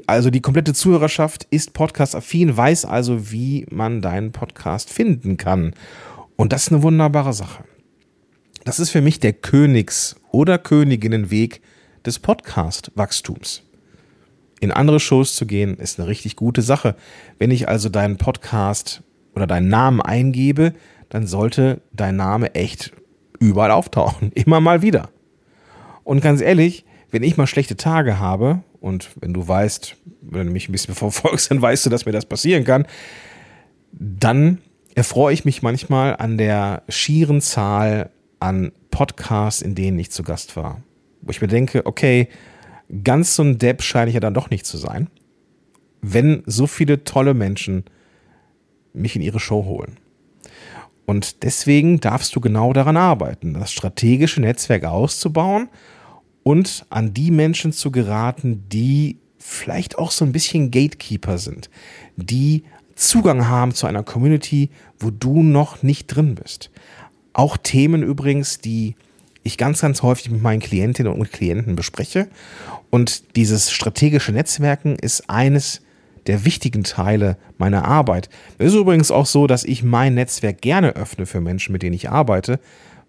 also 0.07 0.31
die 0.31 0.41
komplette 0.41 0.73
Zuhörerschaft 0.73 1.47
ist 1.51 1.75
podcast-affin, 1.75 2.57
weiß 2.57 2.87
also, 2.87 3.31
wie 3.31 3.67
man 3.71 4.01
deinen 4.01 4.33
Podcast 4.33 4.89
finden 4.89 5.37
kann. 5.37 5.75
Und 6.37 6.55
das 6.55 6.63
ist 6.63 6.73
eine 6.73 6.83
wunderbare 6.83 7.35
Sache. 7.35 7.65
Das 8.65 8.81
ist 8.81 8.89
für 8.89 9.03
mich 9.03 9.21
der 9.21 9.35
Königs- 9.35 10.17
oder 10.33 10.57
Königinnenweg 10.57 11.61
des 12.07 12.19
Podcast-Wachstums. 12.19 13.63
In 14.61 14.73
andere 14.73 15.01
Shows 15.01 15.37
zu 15.37 15.45
gehen, 15.45 15.77
ist 15.77 16.01
eine 16.01 16.09
richtig 16.09 16.35
gute 16.35 16.63
Sache. 16.63 16.97
Wenn 17.39 17.51
ich 17.51 17.69
also 17.69 17.91
deinen 17.91 18.17
Podcast 18.17 19.03
oder 19.35 19.47
deinen 19.47 19.69
Namen 19.69 20.01
eingebe, 20.01 20.73
dann 21.11 21.27
sollte 21.27 21.83
dein 21.93 22.17
Name 22.17 22.55
echt 22.55 22.93
überall 23.39 23.71
auftauchen, 23.71 24.33
immer 24.35 24.61
mal 24.61 24.83
wieder. 24.83 25.11
Und 26.05 26.21
ganz 26.21 26.41
ehrlich, 26.41 26.85
wenn 27.11 27.23
ich 27.23 27.37
mal 27.37 27.47
schlechte 27.47 27.77
Tage 27.77 28.19
habe, 28.19 28.63
und 28.81 29.11
wenn 29.21 29.35
du 29.35 29.47
weißt, 29.47 29.97
wenn 30.21 30.47
du 30.47 30.53
mich 30.53 30.69
ein 30.69 30.73
bisschen 30.73 30.95
verfolgst, 30.97 31.51
dann 31.51 31.61
weißt 31.61 31.87
du, 31.87 31.91
dass 31.91 32.07
mir 32.07 32.13
das 32.13 32.27
passieren 32.27 32.65
kann, 32.65 32.87
dann 33.93 34.59
erfreue 34.95 35.35
ich 35.35 35.45
mich 35.45 35.63
manchmal 35.63 36.17
an 36.17 36.39
der 36.39 36.83
schieren 36.89 37.41
Zahl 37.41 38.11
an 38.39 38.73
Podcasts, 38.91 39.63
in 39.63 39.75
denen 39.75 39.99
ich 39.99 40.11
zu 40.11 40.23
Gast 40.23 40.57
war. 40.57 40.83
Wo 41.21 41.31
ich 41.31 41.41
mir 41.41 41.49
denke, 41.49 41.85
okay, 41.85 42.29
ganz 43.03 43.35
so 43.35 43.43
ein 43.43 43.59
Depp 43.59 43.83
scheine 43.83 44.09
ich 44.09 44.15
ja 44.15 44.21
dann 44.21 44.35
doch 44.35 44.51
nicht 44.51 44.67
zu 44.67 44.77
sein, 44.77 45.09
wenn 46.01 46.43
so 46.47 46.67
viele 46.67 47.05
tolle 47.05 47.35
Menschen 47.35 47.85
mich 48.93 49.17
in 49.17 49.23
ihre 49.23 49.41
Show 49.41 49.65
holen. 49.65 49.97
Und 51.07 51.45
deswegen 51.45 52.01
darfst 52.01 52.35
du 52.35 52.41
genau 52.41 52.73
daran 52.73 52.97
arbeiten, 52.97 53.55
das 53.55 53.73
strategische 53.73 54.41
Netzwerk 54.41 54.85
auszubauen 54.85 55.69
und 56.43 56.85
an 56.91 57.15
die 57.15 57.31
Menschen 57.31 57.73
zu 57.73 57.91
geraten, 57.91 58.65
die 58.69 59.19
vielleicht 59.39 59.99
auch 59.99 60.11
so 60.11 60.25
ein 60.25 60.33
bisschen 60.33 60.71
Gatekeeper 60.73 61.39
sind, 61.39 61.71
die 62.17 62.65
Zugang 62.97 63.49
haben 63.49 63.73
zu 63.75 63.87
einer 63.87 64.03
Community, 64.03 64.71
wo 64.99 65.11
du 65.11 65.43
noch 65.43 65.83
nicht 65.83 66.09
drin 66.09 66.35
bist. 66.35 66.71
Auch 67.33 67.57
Themen 67.57 68.03
übrigens, 68.03 68.59
die 68.59 68.97
ich 69.43 69.59
ganz, 69.59 69.83
ganz 69.83 70.03
häufig 70.03 70.31
mit 70.31 70.43
meinen 70.43 70.61
Klientinnen 70.61 71.13
und 71.13 71.31
Klienten 71.31 71.77
bespreche. 71.77 72.29
Und 72.91 73.37
dieses 73.37 73.71
strategische 73.71 74.33
Netzwerken 74.33 74.97
ist 74.97 75.31
eines 75.31 75.83
der 76.27 76.45
wichtigen 76.45 76.85
Teile 76.85 77.37
meiner 77.59 77.85
Arbeit. 77.85 78.29
Es 78.59 78.69
ist 78.69 78.79
übrigens 78.79 79.11
auch 79.11 79.27
so, 79.27 79.47
dass 79.47 79.65
ich 79.65 79.83
mein 79.83 80.15
Netzwerk 80.15 80.61
gerne 80.61 80.97
öffne 80.97 81.27
für 81.27 81.41
Menschen, 81.41 81.73
mit 81.73 81.83
denen 81.83 81.95
ich 81.95 82.11
arbeite, 82.11 82.59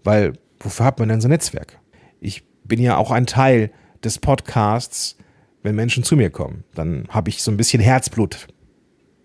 weil 0.04 0.34
wofür 0.60 0.86
hat 0.86 1.00
man 1.00 1.10
denn 1.10 1.22
so 1.22 1.28
ein 1.28 1.32
Netzwerk? 1.32 1.80
Ich 2.20 2.44
bin 2.64 2.82
ja 2.82 2.98
auch 2.98 3.12
ein 3.12 3.26
Teil 3.26 3.72
des 4.04 4.20
Podcasts, 4.20 5.18
wenn 5.64 5.76
Menschen 5.76 6.04
zu 6.04 6.16
mir 6.16 6.30
kommen. 6.30 6.64
Dann 6.76 7.08
habe 7.10 7.30
ich 7.30 7.42
so 7.42 7.52
ein 7.52 7.58
bisschen 7.58 7.82
Herzblut. 7.82 8.48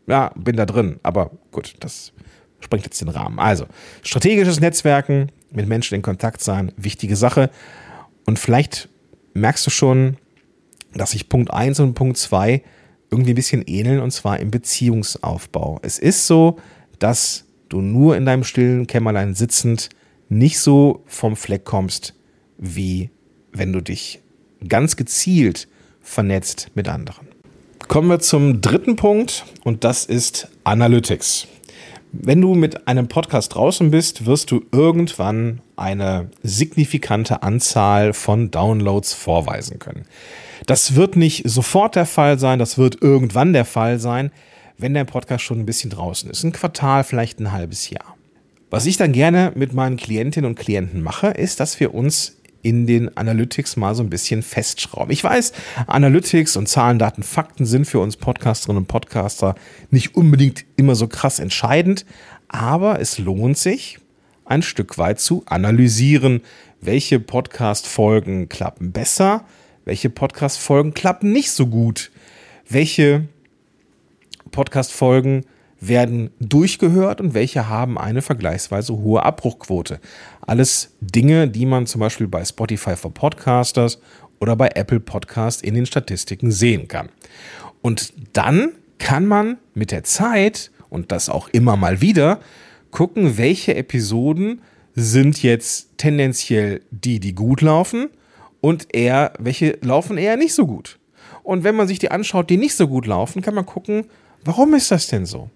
Ja, 0.07 0.33
bin 0.37 0.57
da 0.57 0.67
drin, 0.67 0.99
aber 1.03 1.31
gut, 1.51 1.75
das 1.81 2.13
sprengt 2.61 2.85
jetzt 2.85 3.01
den 3.01 3.09
Rahmen. 3.09 3.39
Also, 3.39 3.67
strategisches 4.03 4.61
Netzwerken, 4.61 5.31
mit 5.51 5.69
Menschen 5.69 5.95
in 5.95 6.03
Kontakt 6.03 6.41
sein, 6.41 6.73
wichtige 6.77 7.17
Sache. 7.17 7.51
Und 8.25 8.39
vielleicht 8.39 8.89
merkst 9.35 9.67
du 9.67 9.71
schon, 9.71 10.17
dass 10.95 11.15
ich 11.15 11.29
Punkt 11.29 11.53
1 11.53 11.81
und 11.81 11.95
Punkt 11.95 12.17
2 12.17 12.63
irgendwie 13.13 13.33
ein 13.33 13.37
bisschen 13.37 13.63
ähneln 13.67 14.01
und 14.01 14.11
zwar 14.11 14.41
im 14.41 14.51
Beziehungsaufbau. 14.51 15.79
Es 15.83 15.99
ist 15.99 16.27
so, 16.27 16.59
dass 16.99 17.45
du 17.69 17.81
nur 17.81 18.17
in 18.17 18.25
deinem 18.25 18.43
stillen 18.43 18.87
Kämmerlein 18.87 19.35
sitzend 19.35 19.91
nicht 20.29 20.59
so 20.59 21.05
vom 21.07 21.37
Fleck 21.37 21.65
kommst, 21.65 22.15
wie 22.57 23.11
wenn 23.53 23.73
du 23.73 23.81
dich 23.81 24.21
ganz 24.67 24.97
gezielt 24.97 25.69
vernetzt 26.01 26.71
mit 26.75 26.89
anderen. 26.89 27.29
Kommen 27.89 28.09
wir 28.09 28.21
zum 28.21 28.63
dritten 28.63 28.97
Punkt 28.97 29.45
und 29.63 29.85
das 29.85 30.07
ist 30.07 30.49
Analytics. 30.65 31.47
Wenn 32.15 32.43
du 32.43 32.55
mit 32.55 32.87
einem 32.87 33.09
Podcast 33.09 33.55
draußen 33.55 33.91
bist, 33.91 34.27
wirst 34.27 34.51
du 34.51 34.63
irgendwann 34.71 35.63
eine 35.77 36.29
signifikante 36.43 37.43
Anzahl 37.43 38.13
von 38.13 38.51
Downloads 38.51 39.15
vorweisen 39.15 39.79
können. 39.79 40.05
Das 40.67 40.95
wird 40.95 41.17
nicht 41.17 41.49
sofort 41.49 41.97
der 41.97 42.05
Fall 42.05 42.39
sein, 42.39 42.59
das 42.59 42.77
wird 42.77 43.01
irgendwann 43.01 43.55
der 43.55 43.65
Fall 43.65 43.99
sein, 43.99 44.31
wenn 44.77 44.93
der 44.93 45.05
Podcast 45.05 45.43
schon 45.43 45.61
ein 45.61 45.67
bisschen 45.67 45.89
draußen 45.89 46.29
ist. 46.31 46.45
Ein 46.45 46.53
Quartal, 46.53 47.03
vielleicht 47.03 47.41
ein 47.41 47.51
halbes 47.51 47.89
Jahr. 47.89 48.15
Was 48.69 48.85
ich 48.85 48.99
dann 48.99 49.13
gerne 49.13 49.53
mit 49.55 49.73
meinen 49.73 49.97
Klientinnen 49.97 50.51
und 50.51 50.59
Klienten 50.59 51.01
mache, 51.01 51.29
ist, 51.29 51.61
dass 51.61 51.81
wir 51.81 51.95
uns 51.95 52.42
in 52.63 52.87
den 52.87 53.17
Analytics 53.17 53.77
mal 53.77 53.95
so 53.95 54.03
ein 54.03 54.11
bisschen 54.11 54.43
festschrauben. 54.43 55.11
Ich 55.11 55.23
weiß, 55.23 55.53
Analytics 55.87 56.57
und 56.57 56.69
Zahlen, 56.69 56.99
Daten, 56.99 57.23
Fakten 57.23 57.67
sind 57.67 57.87
für 57.87 57.99
uns 57.99 58.17
Podcasterinnen 58.17 58.83
und 58.83 58.89
Podcaster 58.89 59.57
nicht 59.91 60.15
unbedingt 60.15 60.65
immer 60.77 60.95
so 60.95 61.09
krass 61.09 61.41
entscheidend, 61.41 62.07
aber 62.49 63.01
es 63.01 63.19
lohnt 63.19 63.59
sich, 63.59 63.99
ein 64.45 64.63
Stück 64.63 64.99
weit 64.99 65.21
zu 65.21 65.43
analysieren, 65.47 66.43
welche 66.81 67.19
Podcast-Folgen 67.21 68.49
klappen 68.49 68.93
besser, 68.93 69.45
welche 69.85 70.11
Podcast-Folgen 70.11 70.95
klappen 70.95 71.33
nicht 71.33 71.51
so 71.51 71.67
gut, 71.67 72.11
welche 72.69 73.27
Podcast-Folgen 74.51 75.45
werden 75.89 76.31
durchgehört 76.39 77.21
und 77.21 77.35
welche 77.35 77.69
haben 77.69 77.99
eine 77.99 78.23
vergleichsweise 78.23 78.95
hohe 78.95 79.23
Abbruchquote. 79.23 80.01
Alles 80.41 80.95
Dinge, 81.01 81.49
die 81.49 81.67
man 81.67 81.87
zum 81.87 82.01
Beispiel 82.01 82.29
bei 82.29 82.45
Spotify 82.45 82.97
for 82.97 83.13
Podcasters 83.13 84.01
oder 84.41 84.55
bei 84.57 84.71
Apple 84.75 85.01
Podcast 85.01 85.63
in 85.63 85.75
den 85.75 85.87
Statistiken 85.87 86.53
sehen 86.53 86.89
kann. 86.89 87.09
Und 87.83 88.13
dann 88.33 88.73
kann 88.99 89.27
man 89.27 89.59
mit 89.75 89.91
der 89.91 90.05
Zeit 90.05 90.71
und 90.89 91.11
das 91.11 91.29
auch 91.29 91.49
immer 91.49 91.77
mal 91.77 92.01
wieder 92.01 92.39
gucken, 92.93 93.37
welche 93.37 93.75
Episoden 93.75 94.63
sind 94.95 95.43
jetzt 95.43 95.89
tendenziell 95.97 96.83
die, 96.91 97.19
die 97.19 97.35
gut 97.35 97.61
laufen 97.61 98.11
und 98.61 98.95
eher, 98.95 99.33
welche 99.39 99.79
laufen 99.81 100.19
eher 100.19 100.37
nicht 100.37 100.55
so 100.55 100.67
gut. 100.67 100.99
Und 101.43 101.65
wenn 101.65 101.75
man 101.75 101.89
sich 101.89 101.99
die 101.99 102.11
anschaut, 102.11 102.51
die 102.51 102.57
nicht 102.57 102.77
so 102.77 102.87
gut 102.87 103.07
laufen, 103.07 103.43
kann 103.43 103.55
man 103.55 103.67
gucken, 103.67 104.05
warum 104.45 104.75
ist 104.75 104.91
das 104.91 105.09
denn 105.09 105.27
so? 105.27 105.51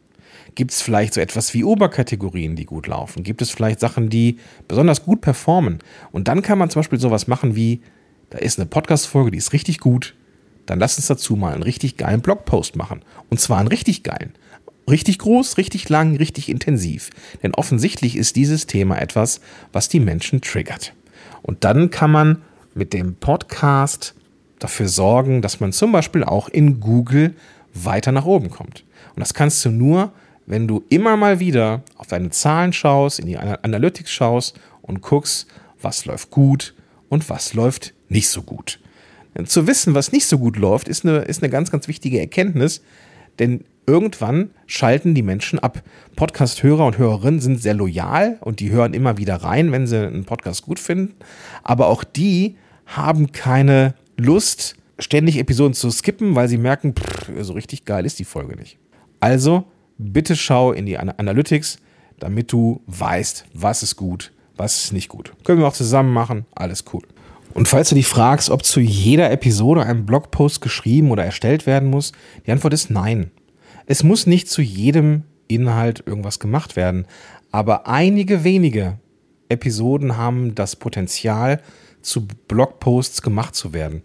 Gibt 0.54 0.70
es 0.70 0.82
vielleicht 0.82 1.14
so 1.14 1.20
etwas 1.20 1.52
wie 1.54 1.64
Oberkategorien, 1.64 2.56
die 2.56 2.64
gut 2.64 2.86
laufen? 2.86 3.22
Gibt 3.22 3.42
es 3.42 3.50
vielleicht 3.50 3.80
Sachen, 3.80 4.08
die 4.08 4.38
besonders 4.68 5.04
gut 5.04 5.20
performen? 5.20 5.78
Und 6.12 6.28
dann 6.28 6.42
kann 6.42 6.58
man 6.58 6.70
zum 6.70 6.80
Beispiel 6.80 7.00
sowas 7.00 7.26
machen 7.26 7.56
wie, 7.56 7.82
da 8.30 8.38
ist 8.38 8.58
eine 8.58 8.66
Podcast-Folge, 8.66 9.30
die 9.30 9.38
ist 9.38 9.52
richtig 9.52 9.80
gut. 9.80 10.14
Dann 10.66 10.78
lass 10.78 10.96
uns 10.96 11.06
dazu 11.06 11.36
mal 11.36 11.54
einen 11.54 11.62
richtig 11.62 11.96
geilen 11.96 12.20
Blogpost 12.20 12.76
machen. 12.76 13.02
Und 13.30 13.40
zwar 13.40 13.58
einen 13.58 13.68
richtig 13.68 14.02
geilen. 14.02 14.32
Richtig 14.88 15.18
groß, 15.18 15.58
richtig 15.58 15.88
lang, 15.88 16.16
richtig 16.16 16.48
intensiv. 16.48 17.10
Denn 17.42 17.54
offensichtlich 17.54 18.16
ist 18.16 18.36
dieses 18.36 18.66
Thema 18.66 19.00
etwas, 19.00 19.40
was 19.72 19.88
die 19.88 20.00
Menschen 20.00 20.40
triggert. 20.40 20.92
Und 21.42 21.64
dann 21.64 21.90
kann 21.90 22.10
man 22.10 22.42
mit 22.74 22.92
dem 22.92 23.14
Podcast 23.16 24.14
dafür 24.58 24.88
sorgen, 24.88 25.42
dass 25.42 25.60
man 25.60 25.72
zum 25.72 25.92
Beispiel 25.92 26.24
auch 26.24 26.48
in 26.48 26.80
Google 26.80 27.34
weiter 27.74 28.12
nach 28.12 28.24
oben 28.24 28.50
kommt. 28.50 28.84
Und 29.14 29.20
das 29.20 29.34
kannst 29.34 29.64
du 29.64 29.70
nur, 29.70 30.12
wenn 30.46 30.68
du 30.68 30.84
immer 30.88 31.16
mal 31.16 31.40
wieder 31.40 31.82
auf 31.96 32.06
deine 32.06 32.30
Zahlen 32.30 32.72
schaust, 32.72 33.18
in 33.18 33.26
die 33.26 33.36
Analytics 33.36 34.10
schaust 34.10 34.58
und 34.82 35.02
guckst, 35.02 35.46
was 35.80 36.04
läuft 36.04 36.30
gut 36.30 36.74
und 37.08 37.28
was 37.28 37.54
läuft 37.54 37.94
nicht 38.08 38.28
so 38.28 38.42
gut. 38.42 38.78
Denn 39.36 39.46
zu 39.46 39.66
wissen, 39.66 39.94
was 39.94 40.12
nicht 40.12 40.26
so 40.26 40.38
gut 40.38 40.56
läuft, 40.56 40.88
ist 40.88 41.04
eine, 41.04 41.18
ist 41.18 41.42
eine 41.42 41.50
ganz, 41.50 41.70
ganz 41.70 41.88
wichtige 41.88 42.20
Erkenntnis, 42.20 42.82
denn 43.38 43.64
irgendwann 43.86 44.50
schalten 44.66 45.14
die 45.14 45.22
Menschen 45.22 45.58
ab. 45.58 45.82
Podcast-Hörer 46.16 46.86
und 46.86 46.98
Hörerinnen 46.98 47.40
sind 47.40 47.60
sehr 47.60 47.74
loyal 47.74 48.38
und 48.40 48.60
die 48.60 48.70
hören 48.70 48.94
immer 48.94 49.18
wieder 49.18 49.36
rein, 49.36 49.72
wenn 49.72 49.86
sie 49.86 50.06
einen 50.06 50.24
Podcast 50.24 50.62
gut 50.62 50.78
finden. 50.78 51.14
Aber 51.62 51.88
auch 51.88 52.02
die 52.02 52.56
haben 52.86 53.32
keine 53.32 53.94
Lust, 54.16 54.76
ständig 54.98 55.38
Episoden 55.38 55.74
zu 55.74 55.90
skippen, 55.90 56.34
weil 56.34 56.48
sie 56.48 56.58
merken, 56.58 56.94
pff, 56.94 57.30
so 57.40 57.52
richtig 57.52 57.84
geil 57.84 58.06
ist 58.06 58.18
die 58.18 58.24
Folge 58.24 58.56
nicht. 58.56 58.78
Also 59.20 59.64
bitte 59.98 60.36
schau 60.36 60.72
in 60.72 60.86
die 60.86 60.98
Analytics, 60.98 61.78
damit 62.18 62.52
du 62.52 62.80
weißt, 62.86 63.46
was 63.54 63.82
ist 63.82 63.96
gut, 63.96 64.32
was 64.56 64.84
ist 64.84 64.92
nicht 64.92 65.08
gut. 65.08 65.32
Können 65.44 65.60
wir 65.60 65.68
auch 65.68 65.72
zusammen 65.72 66.12
machen, 66.12 66.46
alles 66.54 66.84
cool. 66.92 67.02
Und 67.54 67.68
falls 67.68 67.88
du 67.88 67.94
dich 67.94 68.06
fragst, 68.06 68.50
ob 68.50 68.64
zu 68.64 68.80
jeder 68.80 69.30
Episode 69.30 69.82
ein 69.82 70.04
Blogpost 70.04 70.60
geschrieben 70.60 71.10
oder 71.10 71.24
erstellt 71.24 71.66
werden 71.66 71.88
muss, 71.88 72.12
die 72.46 72.52
Antwort 72.52 72.74
ist 72.74 72.90
nein. 72.90 73.30
Es 73.86 74.02
muss 74.02 74.26
nicht 74.26 74.50
zu 74.50 74.60
jedem 74.60 75.22
Inhalt 75.48 76.02
irgendwas 76.06 76.38
gemacht 76.38 76.76
werden, 76.76 77.06
aber 77.52 77.86
einige 77.86 78.44
wenige 78.44 78.98
Episoden 79.48 80.16
haben 80.16 80.54
das 80.54 80.76
Potenzial, 80.76 81.62
zu 82.02 82.26
Blogposts 82.48 83.22
gemacht 83.22 83.54
zu 83.54 83.72
werden. 83.72 84.02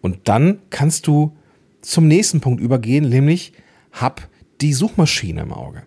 Und 0.00 0.28
dann 0.28 0.58
kannst 0.70 1.06
du 1.06 1.36
zum 1.80 2.08
nächsten 2.08 2.40
Punkt 2.40 2.60
übergehen, 2.60 3.08
nämlich 3.08 3.52
hab 3.92 4.28
die 4.60 4.72
Suchmaschine 4.72 5.42
im 5.42 5.52
Auge. 5.52 5.82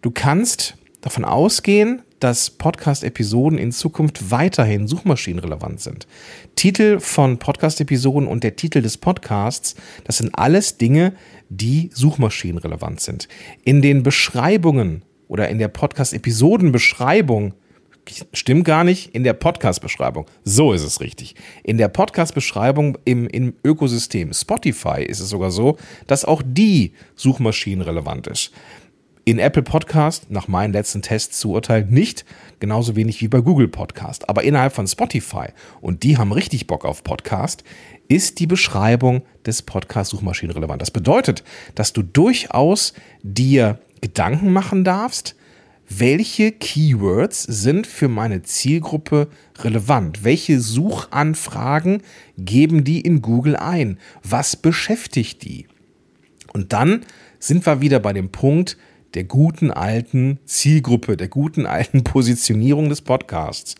Du 0.00 0.10
kannst 0.10 0.76
davon 1.00 1.24
ausgehen, 1.24 2.02
dass 2.20 2.50
Podcast-Episoden 2.50 3.58
in 3.58 3.72
Zukunft 3.72 4.30
weiterhin 4.30 4.86
suchmaschinenrelevant 4.86 5.80
sind. 5.80 6.06
Titel 6.54 7.00
von 7.00 7.38
Podcast-Episoden 7.38 8.28
und 8.28 8.44
der 8.44 8.54
Titel 8.54 8.80
des 8.80 8.96
Podcasts, 8.96 9.74
das 10.04 10.18
sind 10.18 10.30
alles 10.34 10.78
Dinge, 10.78 11.14
die 11.48 11.90
suchmaschinenrelevant 11.92 13.00
sind. 13.00 13.26
In 13.64 13.82
den 13.82 14.04
Beschreibungen 14.04 15.02
oder 15.26 15.48
in 15.48 15.58
der 15.58 15.68
Podcast-Episoden-Beschreibung 15.68 17.54
Stimmt 18.32 18.64
gar 18.64 18.84
nicht. 18.84 19.14
In 19.14 19.22
der 19.22 19.32
Podcast-Beschreibung. 19.32 20.26
So 20.44 20.72
ist 20.72 20.82
es 20.82 21.00
richtig. 21.00 21.34
In 21.62 21.78
der 21.78 21.88
Podcast-Beschreibung 21.88 22.98
im, 23.04 23.28
im 23.28 23.54
Ökosystem 23.64 24.32
Spotify 24.32 25.02
ist 25.02 25.20
es 25.20 25.28
sogar 25.28 25.50
so, 25.50 25.76
dass 26.06 26.24
auch 26.24 26.42
die 26.44 26.92
suchmaschinenrelevant 27.14 28.26
ist. 28.26 28.52
In 29.24 29.38
Apple 29.38 29.62
Podcast, 29.62 30.32
nach 30.32 30.48
meinen 30.48 30.72
letzten 30.72 31.00
Tests 31.00 31.38
zu 31.38 31.50
urteilen, 31.52 31.90
nicht, 31.90 32.24
genauso 32.58 32.96
wenig 32.96 33.20
wie 33.20 33.28
bei 33.28 33.40
Google 33.40 33.68
Podcast. 33.68 34.28
Aber 34.28 34.42
innerhalb 34.42 34.72
von 34.72 34.88
Spotify, 34.88 35.46
und 35.80 36.02
die 36.02 36.18
haben 36.18 36.32
richtig 36.32 36.66
Bock 36.66 36.84
auf 36.84 37.04
Podcast, 37.04 37.62
ist 38.08 38.40
die 38.40 38.48
Beschreibung 38.48 39.22
des 39.46 39.62
Podcasts 39.62 40.10
suchmaschinenrelevant. 40.10 40.82
Das 40.82 40.90
bedeutet, 40.90 41.44
dass 41.76 41.92
du 41.92 42.02
durchaus 42.02 42.94
dir 43.22 43.78
Gedanken 44.00 44.52
machen 44.52 44.82
darfst, 44.82 45.36
welche 45.98 46.52
Keywords 46.52 47.42
sind 47.42 47.86
für 47.86 48.08
meine 48.08 48.42
Zielgruppe 48.42 49.28
relevant? 49.58 50.24
Welche 50.24 50.60
Suchanfragen 50.60 52.02
geben 52.38 52.84
die 52.84 53.00
in 53.00 53.20
Google 53.20 53.56
ein? 53.56 53.98
Was 54.22 54.56
beschäftigt 54.56 55.42
die? 55.42 55.66
Und 56.52 56.72
dann 56.72 57.02
sind 57.38 57.66
wir 57.66 57.80
wieder 57.80 58.00
bei 58.00 58.12
dem 58.12 58.30
Punkt 58.30 58.76
der 59.14 59.24
guten 59.24 59.70
alten 59.70 60.38
Zielgruppe, 60.44 61.16
der 61.16 61.28
guten 61.28 61.66
alten 61.66 62.04
Positionierung 62.04 62.88
des 62.88 63.02
Podcasts. 63.02 63.74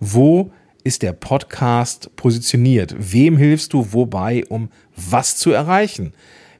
Wo 0.00 0.52
ist 0.82 1.02
der 1.02 1.12
Podcast 1.12 2.14
positioniert? 2.16 2.94
Wem 2.98 3.36
hilfst 3.36 3.72
du 3.72 3.92
wobei, 3.92 4.44
um 4.48 4.70
was 4.96 5.36
zu 5.36 5.50
erreichen? 5.50 6.12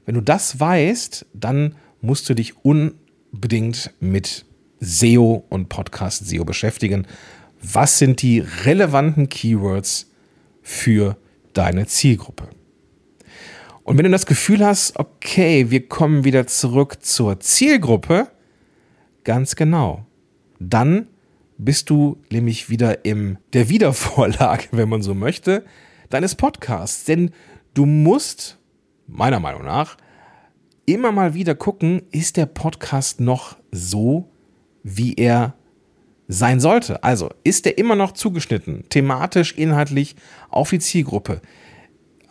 Wenn 0.05 0.15
du 0.15 0.21
das 0.21 0.59
weißt, 0.59 1.25
dann 1.33 1.75
musst 2.01 2.29
du 2.29 2.33
dich 2.33 2.53
unbedingt 2.63 3.93
mit 3.99 4.45
SEO 4.79 5.45
und 5.49 5.69
Podcast 5.69 6.27
SEO 6.27 6.45
beschäftigen. 6.45 7.07
Was 7.61 7.97
sind 7.97 8.21
die 8.21 8.39
relevanten 8.39 9.29
Keywords 9.29 10.11
für 10.61 11.17
deine 11.53 11.87
Zielgruppe? 11.87 12.49
Und 13.83 13.97
wenn 13.97 14.05
du 14.05 14.11
das 14.11 14.25
Gefühl 14.25 14.65
hast, 14.65 14.97
okay, 14.97 15.69
wir 15.69 15.87
kommen 15.87 16.23
wieder 16.23 16.47
zurück 16.47 17.03
zur 17.03 17.39
Zielgruppe, 17.39 18.27
ganz 19.23 19.55
genau, 19.55 20.05
dann 20.59 21.07
bist 21.57 21.89
du 21.89 22.17
nämlich 22.31 22.69
wieder 22.69 23.05
in 23.05 23.37
der 23.53 23.69
Wiedervorlage, 23.69 24.67
wenn 24.71 24.89
man 24.89 25.01
so 25.01 25.13
möchte, 25.13 25.65
deines 26.09 26.35
Podcasts. 26.35 27.05
Denn 27.05 27.31
du 27.73 27.85
musst, 27.85 28.57
meiner 29.07 29.39
Meinung 29.39 29.63
nach, 29.63 29.97
immer 30.85 31.11
mal 31.11 31.33
wieder 31.33 31.55
gucken, 31.55 32.01
ist 32.11 32.37
der 32.37 32.45
Podcast 32.45 33.19
noch 33.19 33.57
so 33.71 34.29
wie 34.85 35.15
er 35.15 35.55
sein 36.27 36.59
sollte. 36.59 37.03
Also 37.03 37.31
ist 37.43 37.65
er 37.65 37.77
immer 37.77 37.95
noch 37.95 38.11
zugeschnitten, 38.11 38.85
thematisch, 38.89 39.53
inhaltlich 39.53 40.15
auf 40.49 40.69
die 40.69 40.79
Zielgruppe? 40.79 41.41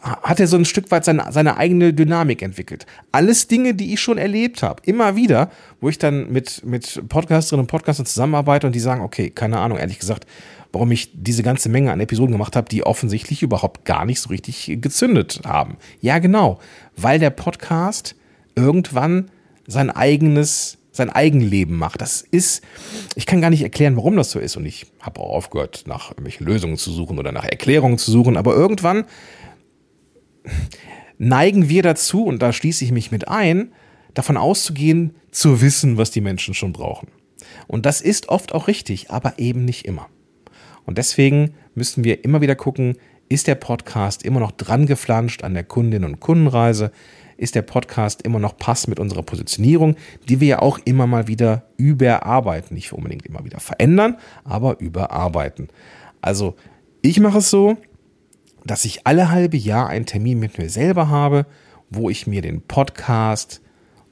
Hat 0.01 0.39
er 0.39 0.47
so 0.47 0.57
ein 0.57 0.65
Stück 0.65 0.91
weit 0.91 1.05
seine, 1.05 1.33
seine 1.33 1.57
eigene 1.57 1.93
Dynamik 1.93 2.43
entwickelt? 2.43 2.87
Alles 3.11 3.49
Dinge, 3.49 3.75
die 3.75 3.93
ich 3.93 4.01
schon 4.01 4.19
erlebt 4.19 4.63
habe, 4.63 4.83
immer 4.85 5.17
wieder, 5.17 5.51
wo 5.81 5.89
ich 5.89 5.99
dann 5.99 6.31
mit, 6.31 6.65
mit 6.65 7.09
Podcasterinnen 7.09 7.65
und 7.65 7.71
Podcastern 7.71 8.07
zusammenarbeite 8.07 8.67
und 8.69 8.75
die 8.75 8.81
sagen, 8.81 9.03
okay, 9.03 9.31
keine 9.31 9.59
Ahnung, 9.59 9.79
ehrlich 9.79 9.99
gesagt, 9.99 10.27
warum 10.73 10.93
ich 10.93 11.11
diese 11.15 11.43
ganze 11.43 11.69
Menge 11.69 11.91
an 11.91 12.01
Episoden 12.01 12.33
gemacht 12.33 12.55
habe, 12.55 12.69
die 12.69 12.85
offensichtlich 12.85 13.43
überhaupt 13.43 13.85
gar 13.85 14.05
nicht 14.05 14.21
so 14.21 14.29
richtig 14.29 14.79
gezündet 14.81 15.41
haben. 15.45 15.77
Ja, 16.01 16.19
genau, 16.19 16.61
weil 16.97 17.19
der 17.19 17.31
Podcast 17.31 18.15
irgendwann 18.55 19.31
sein 19.67 19.91
eigenes 19.91 20.79
sein 20.95 21.11
Eigenleben 21.11 21.77
macht. 21.77 22.01
Das 22.01 22.23
ist, 22.23 22.63
ich 23.17 23.27
kann 23.27 23.41
gar 23.41 23.51
nicht 23.51 23.63
erklären, 23.63 23.97
warum 23.97 24.17
das 24.17 24.31
so 24.31 24.39
ist. 24.39 24.57
Und 24.57 24.65
ich 24.65 24.87
habe 25.01 25.21
auch 25.21 25.31
aufgehört, 25.31 25.85
nach 25.87 26.11
irgendwelchen 26.11 26.47
Lösungen 26.47 26.79
zu 26.79 26.93
suchen 26.93 27.19
oder 27.19 27.33
nach 27.33 27.45
Erklärungen 27.45 27.99
zu 27.99 28.11
suchen. 28.11 28.37
Aber 28.37 28.55
irgendwann 28.55 29.05
neigen 31.19 31.69
wir 31.69 31.83
dazu, 31.83 32.25
und 32.25 32.41
da 32.41 32.53
schließe 32.53 32.85
ich 32.85 32.93
mich 32.93 33.11
mit 33.11 33.29
ein, 33.29 33.73
davon 34.15 34.37
auszugehen, 34.37 35.17
zu 35.33 35.61
wissen, 35.61 35.99
was 35.99 36.13
die 36.13 36.21
Menschen 36.21 36.55
schon 36.55 36.73
brauchen. 36.73 37.09
Und 37.67 37.87
das 37.87 38.01
ist 38.01 38.29
oft 38.29 38.55
auch 38.55 38.69
richtig, 38.69 39.11
aber 39.11 39.39
eben 39.39 39.65
nicht 39.65 39.87
immer. 39.87 40.07
Und 40.87 40.99
deswegen 40.99 41.55
müssen 41.75 42.05
wir 42.05 42.25
immer 42.25 42.41
wieder 42.41 42.55
gucken, 42.55 42.97
ist 43.29 43.49
der 43.49 43.57
Podcast 43.57 44.23
immer 44.23 44.39
noch 44.39 44.53
dran 44.53 44.87
geflanscht 44.87 45.43
an 45.43 45.55
der 45.55 45.65
Kundin- 45.65 46.05
und 46.05 46.21
Kundenreise? 46.21 46.93
Ist 47.37 47.55
der 47.55 47.63
Podcast 47.63 48.23
immer 48.23 48.39
noch 48.39 48.57
passend 48.57 48.89
mit 48.89 49.01
unserer 49.01 49.23
Positionierung, 49.23 49.97
die 50.29 50.41
wir 50.41 50.49
ja 50.49 50.59
auch 50.61 50.79
immer 50.85 51.07
mal 51.07 51.27
wieder 51.27 51.65
überarbeiten. 51.77 52.75
Nicht 52.75 52.93
unbedingt 52.93 53.27
immer 53.27 53.45
wieder 53.45 53.61
verändern, 53.61 54.17
aber 54.45 54.81
überarbeiten. 54.81 55.69
Also 56.21 56.57
ich 57.03 57.21
mache 57.21 57.39
es 57.39 57.51
so, 57.51 57.77
dass 58.65 58.85
ich 58.85 59.07
alle 59.07 59.31
halbe 59.31 59.57
Jahr 59.57 59.89
einen 59.89 60.07
Termin 60.07 60.39
mit 60.39 60.59
mir 60.59 60.71
selber 60.71 61.09
habe, 61.09 61.47
wo 61.91 62.09
ich 62.11 62.27
mir 62.27 62.43
den 62.43 62.63
Podcast 62.63 63.61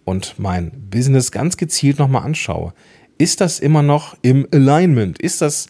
und 0.04 0.38
mein 0.38 0.70
Business 0.90 1.32
ganz 1.32 1.56
gezielt 1.56 1.98
nochmal 1.98 2.24
anschaue. 2.24 2.74
Ist 3.18 3.40
das 3.40 3.60
immer 3.60 3.82
noch 3.82 4.16
im 4.22 4.46
Alignment? 4.52 5.20
Ist 5.20 5.42
das, 5.42 5.68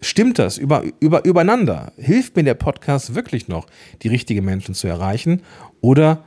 stimmt 0.00 0.38
das 0.38 0.58
über, 0.58 0.84
über, 1.00 1.24
übereinander? 1.24 1.92
Hilft 1.96 2.36
mir 2.36 2.42
der 2.42 2.54
Podcast 2.54 3.14
wirklich 3.14 3.48
noch, 3.48 3.66
die 4.02 4.08
richtigen 4.08 4.44
Menschen 4.44 4.74
zu 4.74 4.86
erreichen 4.86 5.42
oder 5.80 6.24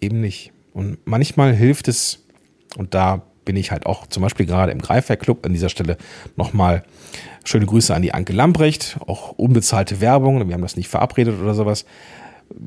eben 0.00 0.20
nicht? 0.20 0.52
Und 0.72 0.98
manchmal 1.04 1.54
hilft 1.54 1.88
es, 1.88 2.24
und 2.76 2.94
da 2.94 3.22
bin 3.44 3.56
ich 3.56 3.70
halt 3.70 3.86
auch 3.86 4.06
zum 4.06 4.22
Beispiel 4.22 4.46
gerade 4.46 4.72
im 4.72 4.80
Greifer-Club 4.80 5.44
an 5.44 5.52
dieser 5.52 5.68
Stelle 5.68 5.96
nochmal 6.36 6.84
schöne 7.44 7.66
Grüße 7.66 7.94
an 7.94 8.02
die 8.02 8.14
Anke 8.14 8.32
Lamprecht, 8.32 8.98
auch 9.06 9.32
unbezahlte 9.32 10.00
Werbung, 10.00 10.46
wir 10.46 10.54
haben 10.54 10.62
das 10.62 10.76
nicht 10.76 10.88
verabredet 10.88 11.40
oder 11.40 11.54
sowas 11.54 11.84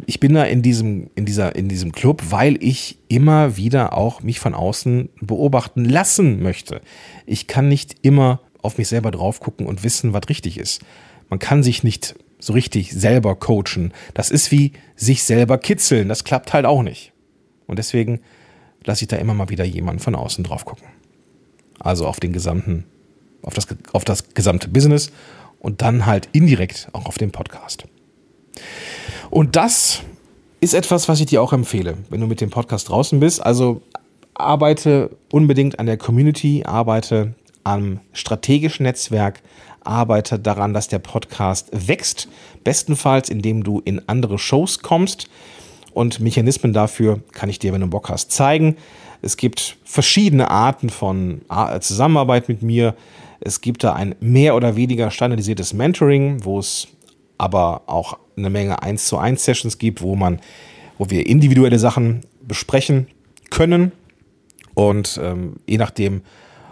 ich 0.06 0.20
bin 0.20 0.34
da 0.34 0.44
in 0.44 0.62
diesem, 0.62 1.10
in 1.16 1.26
dieser, 1.26 1.56
in 1.56 1.68
diesem 1.68 1.92
Club, 1.92 2.24
weil 2.30 2.62
ich 2.64 2.98
immer 3.08 3.58
wieder 3.58 3.94
auch 3.98 4.22
mich 4.22 4.40
von 4.40 4.54
außen 4.54 5.10
beobachten 5.22 5.86
lassen 5.86 6.42
möchte. 6.42 6.82
Ich 7.26 7.48
kann 7.48 7.68
nicht 7.68 7.98
immer 8.02 8.42
auf 8.62 8.78
mich 8.78 8.88
selber 8.88 9.12
drauf 9.12 9.40
gucken 9.40 9.66
und 9.66 9.84
wissen, 9.84 10.14
was 10.14 10.30
richtig 10.30 10.58
ist. 10.58 10.82
Man 11.30 11.40
kann 11.40 11.64
sich 11.64 11.84
nicht 11.84 12.16
so 12.40 12.54
richtig 12.54 12.94
selber 12.94 13.36
coachen. 13.36 13.94
Das 14.14 14.30
ist 14.30 14.52
wie 14.52 14.74
sich 14.96 15.24
selber 15.24 15.58
kitzeln. 15.58 16.10
Das 16.10 16.24
klappt 16.24 16.54
halt 16.54 16.66
auch 16.66 16.84
nicht. 16.84 17.13
Und 17.68 17.80
deswegen 17.80 18.22
lasse 18.86 19.04
ich 19.04 19.08
da 19.08 19.18
immer 19.18 19.34
mal 19.34 19.50
wieder 19.50 19.64
jemanden 19.64 20.00
von 20.00 20.16
außen 20.16 20.44
drauf 20.44 20.66
gucken. 20.66 20.88
Also 21.80 22.08
auf 22.08 22.20
den 22.20 22.34
gesamten, 22.34 22.86
auf 23.42 23.54
das, 23.54 23.68
auf 23.92 24.04
das 24.06 24.34
gesamte 24.34 24.68
Business 24.70 25.12
und 25.60 25.82
dann 25.82 26.06
halt 26.06 26.30
indirekt 26.34 26.90
auch 26.94 27.06
auf 27.06 27.18
den 27.18 27.32
Podcast. 27.32 27.86
Und 29.30 29.56
das 29.56 30.02
ist 30.62 30.74
etwas, 30.74 31.10
was 31.10 31.20
ich 31.20 31.26
dir 31.26 31.42
auch 31.42 31.54
empfehle, 31.54 31.98
wenn 32.10 32.22
du 32.22 32.28
mit 32.28 32.42
dem 32.42 32.50
Podcast 32.50 32.90
draußen 32.90 33.20
bist. 33.20 33.44
Also 33.44 33.82
arbeite 34.34 35.16
unbedingt 35.32 35.80
an 35.80 35.86
der 35.86 35.98
Community, 35.98 36.64
arbeite 36.66 37.34
am 37.64 38.00
strategischen 38.12 38.84
Netzwerk, 38.84 39.42
arbeite 39.82 40.40
daran, 40.40 40.74
dass 40.74 40.88
der 40.88 41.00
Podcast 41.00 41.70
wächst. 41.72 42.28
Bestenfalls, 42.64 43.30
indem 43.30 43.64
du 43.64 43.82
in 43.84 44.08
andere 44.08 44.40
Shows 44.40 44.80
kommst. 44.80 45.30
Und 45.94 46.20
Mechanismen 46.20 46.74
dafür 46.74 47.22
kann 47.32 47.50
ich 47.50 47.60
dir, 47.60 47.74
wenn 47.74 47.82
du 47.82 47.88
Bock 47.88 48.10
hast, 48.10 48.32
zeigen. 48.32 48.78
Es 49.22 49.38
gibt 49.38 49.78
verschiedene 49.84 50.50
Arten 50.50 50.90
von 50.90 51.42
Zusammenarbeit 51.80 52.50
mit 52.50 52.62
mir. 52.62 52.96
Es 53.40 53.62
gibt 53.62 53.84
da 53.84 53.94
ein 53.94 54.16
mehr 54.20 54.56
oder 54.56 54.76
weniger 54.76 55.12
standardisiertes 55.12 55.74
Mentoring, 55.74 56.44
wo 56.44 56.60
es 56.60 56.88
aber 57.38 57.84
auch 57.88 58.18
eine 58.38 58.50
Menge 58.50 58.82
1 58.82 59.06
zu 59.06 59.18
1 59.18 59.44
Sessions 59.44 59.78
gibt, 59.78 60.02
wo 60.02 60.16
man, 60.16 60.40
wo 60.98 61.10
wir 61.10 61.26
individuelle 61.28 61.80
Sachen 61.80 62.22
besprechen 62.42 63.08
können. 63.50 63.92
Und 64.74 65.20
ähm, 65.22 65.58
je 65.68 65.78
nachdem, 65.78 66.22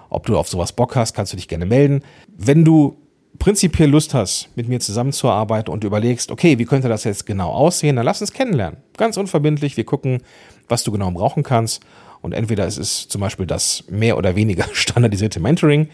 ob 0.10 0.26
du 0.26 0.38
auf 0.38 0.48
sowas 0.48 0.74
Bock 0.74 0.96
hast, 0.96 1.13
kannst 1.13 1.34
du 1.34 1.38
dich 1.38 1.48
gerne 1.48 1.65
melden. 1.65 2.04
Wenn 2.38 2.65
du 2.65 2.98
prinzipiell 3.39 3.89
Lust 3.89 4.13
hast, 4.13 4.50
mit 4.56 4.67
mir 4.67 4.80
zusammenzuarbeiten 4.80 5.74
und 5.74 5.84
überlegst, 5.84 6.32
okay, 6.32 6.60
wie 6.60 6.65
könnte 6.65 6.89
das 6.89 7.04
jetzt 7.04 7.26
genau 7.26 7.52
aussehen, 7.52 7.96
dann 7.96 8.06
lass 8.06 8.22
uns 8.22 8.34
kennenlernen. 8.34 8.80
Ganz 8.98 9.17
unverbindlich. 9.17 9.78
Wir 9.78 9.86
gucken, 9.86 10.22
was 10.67 10.84
du 10.84 10.91
genau 10.91 11.12
brauchen 11.12 11.44
kannst. 11.44 11.82
Und 12.22 12.34
entweder 12.34 12.67
ist 12.67 12.78
es 12.78 13.08
zum 13.08 13.22
Beispiel 13.22 13.48
das 13.48 13.84
mehr 13.89 14.17
oder 14.17 14.36
weniger 14.36 14.65
standardisierte 14.74 15.39
Mentoring, 15.39 15.89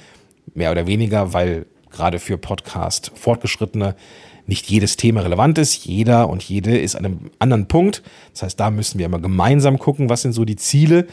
mehr 0.54 0.72
oder 0.72 0.88
weniger, 0.88 1.34
weil 1.34 1.66
gerade 1.90 2.20
für 2.20 2.38
Podcast 2.38 3.12
Fortgeschrittene 3.16 3.96
nicht 4.46 4.70
jedes 4.70 4.96
Thema 4.96 5.22
relevant 5.22 5.58
ist. 5.58 5.86
Jeder 5.86 6.30
und 6.30 6.42
jede 6.42 6.78
ist 6.78 6.96
an 6.96 7.06
einem 7.06 7.20
anderen 7.40 7.68
Punkt. 7.68 8.02
Das 8.34 8.44
heißt, 8.44 8.60
da 8.60 8.72
müssen 8.72 8.98
wir 8.98 9.06
immer 9.06 9.20
gemeinsam 9.20 9.78
gucken, 9.78 10.10
was 10.10 10.22
sind 10.22 10.34
so 10.34 10.46
die 10.46 10.56
Ziele. 10.56 11.08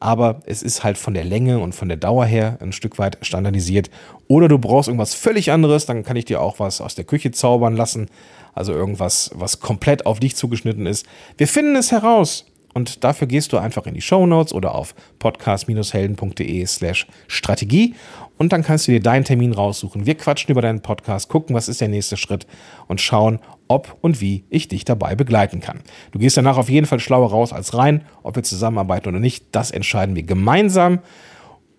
Aber 0.00 0.40
es 0.46 0.62
ist 0.62 0.82
halt 0.82 0.98
von 0.98 1.14
der 1.14 1.24
Länge 1.24 1.58
und 1.58 1.74
von 1.74 1.88
der 1.88 1.98
Dauer 1.98 2.24
her 2.24 2.58
ein 2.60 2.72
Stück 2.72 2.98
weit 2.98 3.18
standardisiert. 3.20 3.90
Oder 4.28 4.48
du 4.48 4.58
brauchst 4.58 4.88
irgendwas 4.88 5.14
völlig 5.14 5.52
anderes, 5.52 5.86
dann 5.86 6.02
kann 6.02 6.16
ich 6.16 6.24
dir 6.24 6.40
auch 6.40 6.58
was 6.58 6.80
aus 6.80 6.94
der 6.94 7.04
Küche 7.04 7.30
zaubern 7.30 7.76
lassen. 7.76 8.08
Also 8.54 8.72
irgendwas, 8.72 9.30
was 9.34 9.60
komplett 9.60 10.06
auf 10.06 10.18
dich 10.18 10.36
zugeschnitten 10.36 10.86
ist. 10.86 11.06
Wir 11.36 11.46
finden 11.46 11.76
es 11.76 11.92
heraus. 11.92 12.46
Und 12.72 13.02
dafür 13.02 13.26
gehst 13.26 13.52
du 13.52 13.58
einfach 13.58 13.86
in 13.86 13.94
die 13.94 14.00
Show 14.00 14.26
Notes 14.26 14.52
oder 14.52 14.76
auf 14.76 14.94
podcast-helden.de 15.18 16.66
slash 16.66 17.06
Strategie 17.26 17.94
und 18.40 18.52
dann 18.54 18.62
kannst 18.62 18.88
du 18.88 18.92
dir 18.92 19.00
deinen 19.00 19.24
Termin 19.24 19.52
raussuchen. 19.52 20.06
Wir 20.06 20.14
quatschen 20.14 20.50
über 20.50 20.62
deinen 20.62 20.80
Podcast, 20.80 21.28
gucken, 21.28 21.54
was 21.54 21.68
ist 21.68 21.82
der 21.82 21.88
nächste 21.88 22.16
Schritt 22.16 22.46
und 22.88 23.00
schauen, 23.00 23.38
ob 23.70 23.96
und 24.00 24.20
wie 24.20 24.44
ich 24.50 24.68
dich 24.68 24.84
dabei 24.84 25.14
begleiten 25.14 25.60
kann. 25.60 25.80
Du 26.10 26.18
gehst 26.18 26.36
danach 26.36 26.58
auf 26.58 26.68
jeden 26.68 26.86
Fall 26.86 26.98
schlauer 26.98 27.30
raus 27.30 27.52
als 27.52 27.74
rein, 27.74 28.04
ob 28.22 28.34
wir 28.36 28.42
zusammenarbeiten 28.42 29.08
oder 29.08 29.20
nicht. 29.20 29.46
Das 29.52 29.70
entscheiden 29.70 30.16
wir 30.16 30.24
gemeinsam 30.24 30.98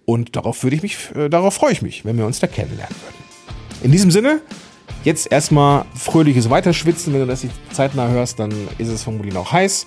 und 0.05 0.35
darauf 0.35 0.63
würde 0.63 0.77
ich 0.77 0.81
mich, 0.81 0.97
äh, 1.15 1.29
darauf 1.29 1.53
freue 1.53 1.73
ich 1.73 1.81
mich, 1.81 2.05
wenn 2.05 2.17
wir 2.17 2.25
uns 2.25 2.39
da 2.39 2.47
kennenlernen 2.47 2.95
würden. 2.95 3.83
In 3.83 3.91
diesem 3.91 4.09
Sinne, 4.09 4.41
jetzt 5.03 5.31
erstmal 5.31 5.85
fröhliches 5.93 6.49
Weiterschwitzen. 6.49 7.13
Wenn 7.13 7.21
du 7.21 7.27
das 7.27 7.45
zeitnah 7.71 8.07
hörst, 8.07 8.39
dann 8.39 8.51
ist 8.77 8.87
es 8.87 9.03
vermutlich 9.03 9.33
noch 9.33 9.51
heiß. 9.51 9.85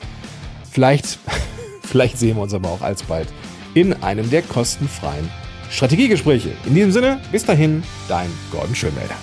Vielleicht, 0.70 1.18
vielleicht 1.82 2.18
sehen 2.18 2.36
wir 2.36 2.42
uns 2.42 2.52
aber 2.52 2.68
auch 2.68 2.82
alsbald 2.82 3.28
in 3.72 3.92
einem 4.02 4.28
der 4.28 4.42
kostenfreien 4.42 5.28
Strategiegespräche. 5.70 6.50
In 6.66 6.74
diesem 6.74 6.92
Sinne, 6.92 7.20
bis 7.32 7.44
dahin, 7.44 7.82
dein 8.08 8.28
Gordon 8.52 8.74
Schönwälder. 8.74 9.16